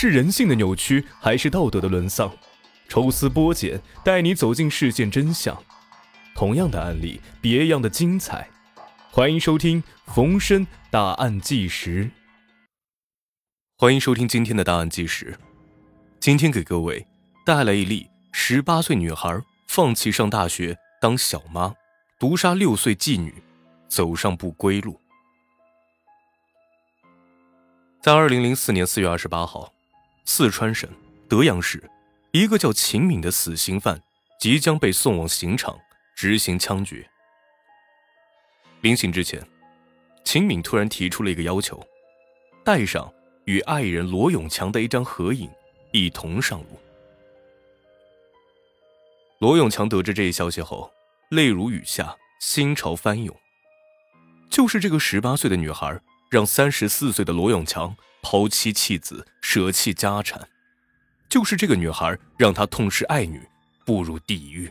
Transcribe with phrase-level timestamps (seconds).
[0.00, 2.30] 是人性的扭曲，还是道德的沦丧？
[2.88, 5.60] 抽丝剥茧，带你走进事件真相。
[6.36, 8.48] 同样的案例，别样的精彩。
[9.10, 9.82] 欢迎收听
[10.14, 12.04] 《逢申大案纪实》。
[13.76, 15.32] 欢迎收听今天的《大案纪实》。
[16.20, 17.04] 今天给各位
[17.44, 21.74] 带来一例十八岁女孩放弃上大学当小妈，
[22.20, 23.34] 毒杀六岁妓女，
[23.88, 25.00] 走上不归路。
[28.00, 29.72] 在二零零四年四月二十八号，
[30.30, 30.86] 四川省
[31.26, 31.82] 德阳市。
[32.32, 33.98] 一个叫秦敏的死刑犯
[34.38, 35.74] 即将被送往刑场
[36.14, 37.08] 执行枪决。
[38.82, 39.42] 临行之前，
[40.24, 41.82] 秦敏突然提出了一个要求：
[42.62, 43.10] 带上
[43.46, 45.50] 与爱人罗永强的一张合影，
[45.92, 46.78] 一同上路。
[49.38, 50.92] 罗永强得知这一消息后，
[51.30, 53.34] 泪如雨下，心潮翻涌。
[54.50, 55.98] 就是这个十八岁的女孩，
[56.30, 60.46] 让三十四岁的罗永强抛妻弃子，舍弃家产。
[61.26, 63.40] 就是这个女孩让他痛失爱女，
[63.86, 64.70] 步入地狱。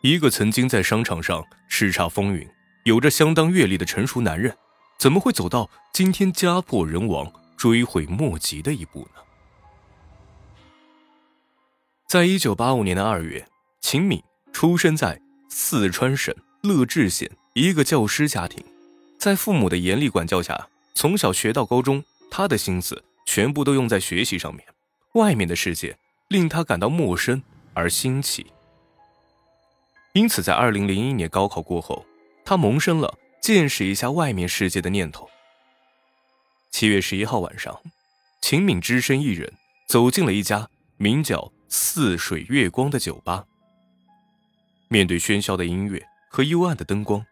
[0.00, 2.48] 一个曾经在商场上叱咤风云、
[2.84, 4.56] 有着相当阅历的成熟男人，
[4.98, 9.20] 怎么会走到今天家破人亡、追悔莫及的一步呢？
[12.08, 13.46] 在一九八五年的二月，
[13.82, 18.64] 秦敏出生在四川省乐至县一个教师家庭，
[19.18, 22.02] 在父母的严厉管教下，从小学到高中，
[22.32, 23.04] 他的心思。
[23.24, 24.66] 全部都用在学习上面，
[25.14, 25.96] 外面的世界
[26.28, 27.40] 令他感到陌生
[27.72, 28.44] 而新奇。
[30.12, 32.04] 因此，在二零零一年高考过后，
[32.44, 35.30] 他萌生了见识一下外面世界的念头。
[36.72, 37.80] 七月十一号晚上，
[38.42, 39.50] 秦敏只身一人
[39.88, 43.46] 走进了一家名叫“似水月光”的酒吧。
[44.88, 47.24] 面对喧嚣的音乐和幽暗的灯光，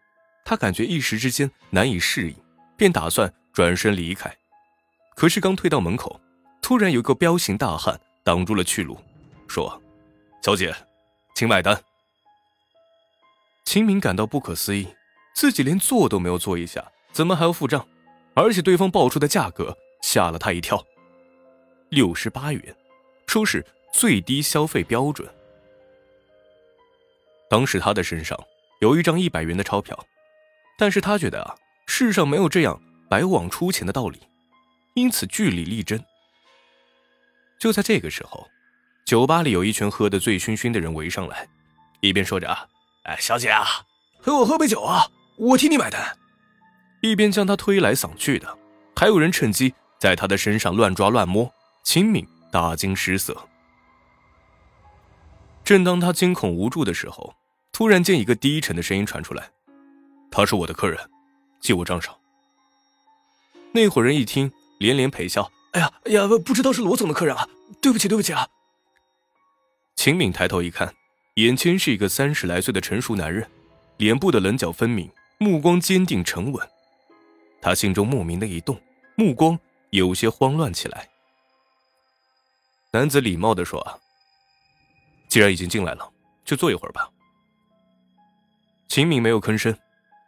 [0.45, 2.35] 他感觉一时之间难以适应，
[2.75, 4.35] 便打算转身离开。
[5.21, 6.19] 可是刚推到门口，
[6.63, 8.97] 突然有个彪形大汉挡住了去路，
[9.47, 9.79] 说
[10.41, 10.75] ：“小姐，
[11.35, 11.79] 请买单。”
[13.63, 14.87] 秦明感到不可思议，
[15.35, 17.87] 自己连坐都没有坐一下，怎么还要付账？
[18.33, 20.83] 而且对方报出的价格吓了他一跳，
[21.89, 22.75] 六十八元，
[23.27, 23.63] 说是
[23.93, 25.31] 最低消费标准。
[27.47, 28.35] 当时他的身上
[28.79, 30.03] 有一张一百元的钞票，
[30.79, 34.19] 但是他觉得啊，世上没有这样白往出钱的道理。
[34.93, 36.03] 因此据理力争。
[37.59, 38.47] 就在这个时候，
[39.05, 41.47] 酒吧里有一群喝得醉醺醺的人围上来，
[42.01, 42.67] 一边说着：“啊，
[43.03, 43.65] 哎，小姐啊，
[44.23, 45.05] 陪我喝杯酒啊，
[45.37, 46.17] 我替你买单。”
[47.01, 48.57] 一边将他推来搡去的，
[48.95, 51.51] 还有人趁机在他的身上乱抓乱摸。
[51.83, 53.35] 秦敏大惊失色。
[55.63, 57.35] 正当他惊恐无助的时候，
[57.71, 59.49] 突然间一个低沉的声音传出来
[60.29, 60.99] ：“他是我的客人，
[61.59, 62.15] 记我账上。”
[63.73, 64.51] 那伙人一听。
[64.81, 67.47] 连连陪笑，哎呀，哎呀，不知道是罗总的客人啊，
[67.79, 68.47] 对不起，对不起啊。
[69.95, 70.91] 秦敏抬头一看，
[71.35, 73.47] 眼前是一个三十来岁的成熟男人，
[73.97, 76.67] 脸部的棱角分明，目光坚定沉稳。
[77.61, 78.81] 他心中莫名的一动，
[79.13, 79.59] 目光
[79.91, 81.07] 有些慌乱起来。
[82.91, 83.95] 男子礼貌的说：“啊
[85.27, 86.11] 既然已经进来了，
[86.43, 87.07] 就坐一会儿吧。”
[88.89, 89.77] 秦敏没有吭声，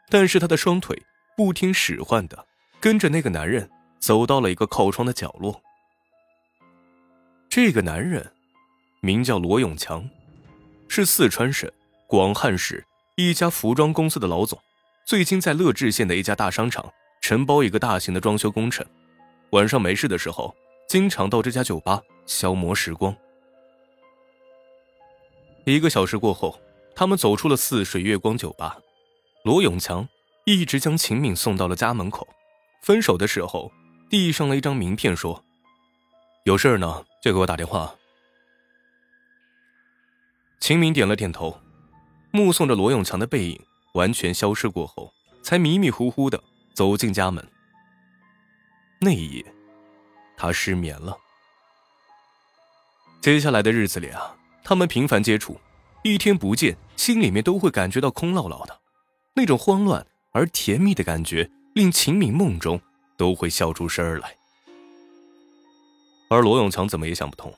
[0.09, 1.01] 但是他的双腿
[1.35, 2.45] 不听使唤的
[2.79, 3.67] 跟着那个男人。
[4.03, 5.61] 走到了一个靠窗的角落。
[7.47, 8.33] 这个男人
[8.99, 10.05] 名叫罗永强，
[10.89, 11.71] 是四川省
[12.05, 14.59] 广汉市一家服装公司的老总，
[15.05, 16.85] 最近在乐至县的一家大商场
[17.21, 18.85] 承包一个大型的装修工程。
[19.51, 20.53] 晚上没事的时候，
[20.89, 23.15] 经常到这家酒吧消磨时光。
[25.63, 26.59] 一个小时过后，
[26.93, 28.77] 他们走出了似水月光酒吧。
[29.45, 30.05] 罗永强
[30.43, 32.27] 一直将秦敏送到了家门口。
[32.81, 33.71] 分手的时候。
[34.09, 35.43] 递上了一张名片，说
[36.45, 37.93] ：“有事呢，就给我打电话。”
[40.59, 41.59] 秦明点了点头，
[42.31, 43.59] 目送着罗永强的背影
[43.93, 45.11] 完全消失过后，
[45.43, 46.41] 才迷迷糊糊的
[46.73, 47.45] 走进家门。
[48.99, 49.53] 那一夜，
[50.37, 51.17] 他失眠了。
[53.21, 55.59] 接下来的日子里啊，他们频繁接触，
[56.03, 58.79] 一天不见，心里面都会感觉到空落落的，
[59.33, 62.79] 那种慌乱而甜蜜的感觉，令秦明梦中。
[63.17, 64.35] 都会笑出声来，
[66.29, 67.53] 而罗永强怎么也想不通，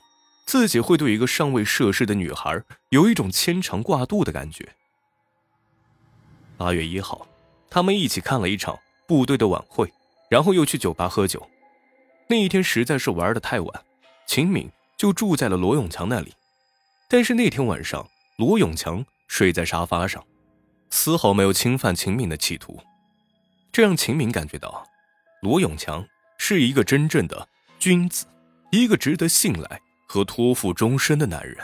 [0.46, 4.74] 自己会对一个尚未涉世的女孩有一种牵肠挂肚的感觉。
[6.56, 7.26] 八月一号，
[7.68, 9.92] 他们一起看了一场部队的晚会，
[10.28, 11.46] 然后又去酒吧喝酒。
[12.28, 13.84] 那一天实在是玩的太晚，
[14.26, 16.34] 秦敏就住在了罗永强那里。
[17.08, 20.24] 但是那天晚上，罗永强睡在沙发上，
[20.90, 22.80] 丝毫没有侵犯秦敏的企图，
[23.70, 24.86] 这让秦敏感觉到。
[25.46, 26.04] 罗永强
[26.38, 27.48] 是一个真正的
[27.78, 28.26] 君子，
[28.72, 31.56] 一个值得信赖和托付终身的男人。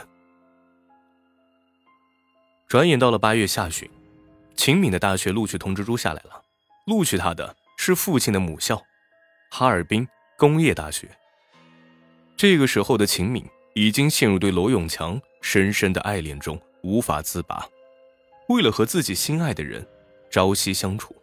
[2.65, 3.89] 转眼到了八月下旬，
[4.55, 6.41] 秦敏的大学录取通知书下来了，
[6.85, 8.81] 录取他的是父亲的母校——
[9.51, 10.07] 哈尔滨
[10.37, 11.09] 工业大学。
[12.37, 13.45] 这个时候的秦敏
[13.75, 17.67] 已经陷入对罗永强深深的爱恋中，无法自拔。
[18.47, 19.85] 为了和自己心爱的人
[20.31, 21.13] 朝夕相处，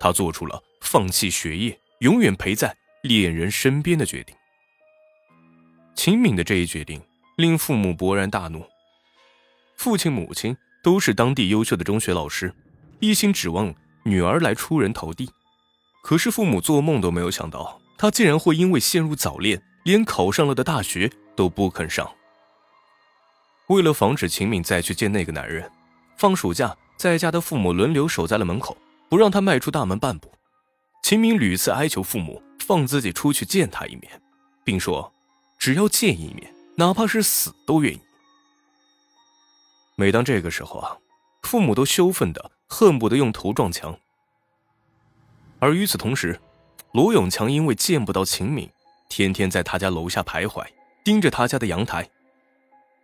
[0.00, 4.36] 他做出了放弃学业、永远陪在恋人身边的决定。
[5.94, 7.00] 秦敏的这一决定
[7.36, 8.66] 令父母勃然大怒。
[9.76, 12.54] 父亲、母亲都是当地优秀的中学老师，
[12.98, 13.74] 一心指望
[14.04, 15.30] 女儿来出人头地。
[16.02, 19.62] 可是父母做梦都没有想到，他竟然会因为陷入早恋。
[19.84, 22.06] 连考上了的大学都不肯上。
[23.68, 25.70] 为了防止秦敏再去见那个男人，
[26.18, 28.76] 放暑假在家的父母轮流守在了门口，
[29.08, 30.30] 不让他迈出大门半步。
[31.02, 34.20] 秦敏屡次哀求父母放自己出去见他一面，
[34.64, 35.12] 并说
[35.58, 38.00] 只要见一面，哪怕是死都愿意。
[39.96, 40.96] 每当这个时候啊，
[41.42, 43.98] 父母都羞愤的恨不得用头撞墙。
[45.58, 46.40] 而与此同时，
[46.92, 48.70] 罗永强因为见不到秦敏。
[49.08, 50.64] 天天在他家楼下徘徊，
[51.04, 52.08] 盯着他家的阳台。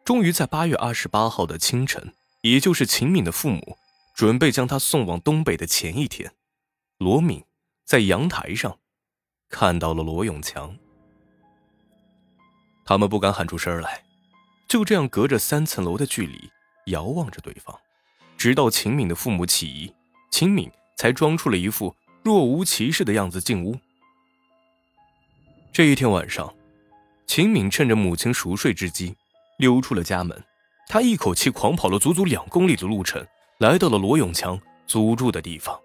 [0.04, 3.76] 终于在八月二十八号的清晨，也就是秦敏的父母
[4.14, 6.32] 准备将他送往东北的前一天，
[6.99, 7.44] 罗敏
[7.87, 8.79] 在阳台上
[9.49, 10.77] 看到了罗永强。
[12.85, 14.03] 他们不敢喊出声来，
[14.69, 16.50] 就这样隔着三层楼的距离
[16.87, 17.79] 遥望着对方，
[18.37, 19.94] 直到秦敏的父母起疑，
[20.33, 21.94] 秦敏才装出了一副
[22.25, 23.79] 若无其事的样子进屋。
[25.73, 26.53] 这一天晚上，
[27.25, 29.15] 秦敏趁着母亲熟睡之机，
[29.59, 30.44] 溜出了家门。
[30.88, 33.25] 他一口气狂跑了足足两公里的路程，
[33.59, 35.81] 来到了罗永强租住的地方。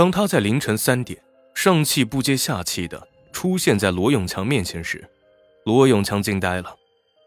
[0.00, 1.22] 当他在凌晨三点
[1.54, 5.06] 上气不接下气的出现在罗永强面前时，
[5.66, 6.74] 罗永强惊呆了。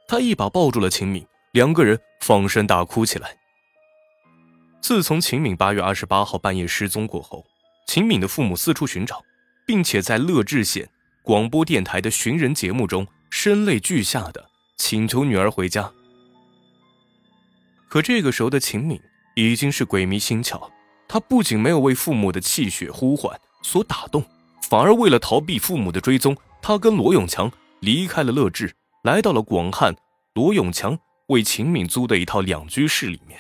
[0.07, 3.37] 他一把抱住了秦敏，两个人放声大哭起来。
[4.81, 7.45] 自从秦敏八月二十八号半夜失踪过后，
[7.87, 9.23] 秦敏的父母四处寻找。
[9.67, 10.89] 并且在乐至县
[11.21, 15.93] 广播电台的寻人节目中声泪俱下的请求女儿回家。
[17.87, 18.99] 可这个时候的秦敏
[19.35, 20.71] 已经是鬼迷心窍，
[21.13, 24.25] 他不仅没有为父母的泣血呼唤所打动，
[24.67, 27.51] 反而为了逃避父母的追踪，他跟罗永强
[27.81, 28.73] 离开了乐至，
[29.03, 29.95] 来到了广汉
[30.33, 33.39] 罗永强为秦敏租的一套两居室里面，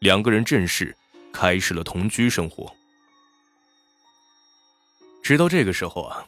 [0.00, 0.96] 两个人正式
[1.32, 2.74] 开始了同居生活。
[5.22, 6.26] 直到这个时候啊，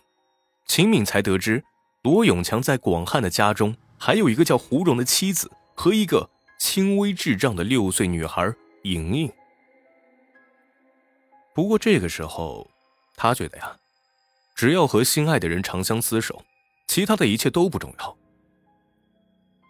[0.64, 1.64] 秦敏才得知，
[2.04, 8.54] 罗永强在广汉的家中还有一个叫胡蓉的妻子和一个轻微智障的六岁女孩
[8.84, 9.32] 莹莹。
[11.58, 12.70] 不过这个时候，
[13.16, 13.76] 他觉得呀，
[14.54, 16.44] 只要和心爱的人长相厮守，
[16.86, 18.16] 其他的一切都不重要。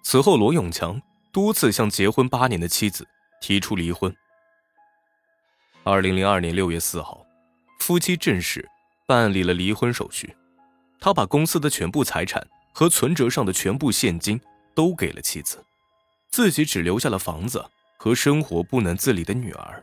[0.03, 1.01] 此后，罗永强
[1.33, 3.09] 多次向结婚八年的妻子
[3.41, 4.15] 提出离婚。
[5.83, 7.25] 二零零二年六月四号，
[7.81, 8.69] 夫妻正式。
[9.07, 10.37] 办理了离婚手续，
[11.01, 14.39] 他把公司的全部财产和存折上的全部现金
[14.75, 15.65] 都给了妻子，
[16.29, 17.65] 自己只留下了房子
[17.97, 19.83] 和生活不能自理的女儿。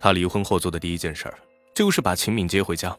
[0.00, 1.38] 他离婚后做的第一件事儿，
[1.74, 2.96] 就是把秦敏接回家。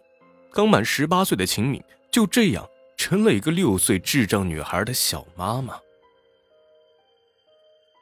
[0.52, 1.82] 刚满十八岁的秦敏
[2.12, 2.68] 就这样
[2.98, 5.80] 成了一个六岁智障女孩的小妈妈。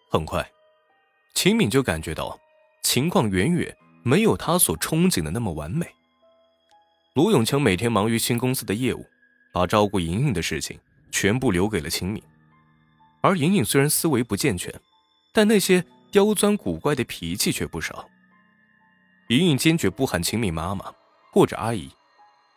[0.10, 0.50] 很快，
[1.36, 2.40] 秦敏就感觉到
[2.82, 5.86] 情况远远没有他所憧憬的那么完美。
[7.14, 9.06] 卢永强每天忙于新公司的业务，
[9.52, 10.80] 把照顾莹莹的事情
[11.12, 12.24] 全部留给了秦敏。
[13.22, 14.74] 而莹莹虽然思维不健全，
[15.34, 18.08] 但那些刁钻古怪的脾气却不少。
[19.28, 20.94] 莹莹坚决不喊秦敏妈妈
[21.32, 21.90] 或者阿姨，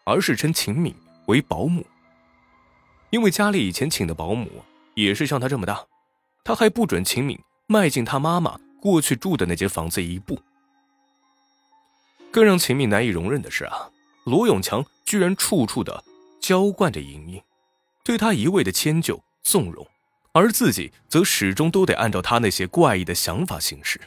[0.04, 0.94] 而是称秦敏
[1.26, 1.84] 为保姆。
[3.10, 4.48] 因为家里以前请的保姆
[4.94, 5.84] 也是像她这么大，
[6.44, 10.40] 她还不准秦敏迈进她妈妈过去住的那间房子一步。
[12.30, 13.90] 更让秦敏难以容忍的是啊。
[14.24, 16.04] 罗永强居然处处的
[16.40, 17.42] 娇惯着莹莹，
[18.04, 19.84] 对她一味的迁就纵容，
[20.32, 24.00] 而自己则始终都得按照他那些怪异的想法行事。